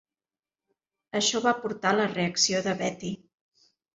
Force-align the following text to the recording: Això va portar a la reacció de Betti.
Això 1.19 1.41
va 1.43 1.53
portar 1.65 1.91
a 1.95 1.99
la 1.99 2.09
reacció 2.13 2.65
de 2.69 2.75
Betti. 2.83 3.15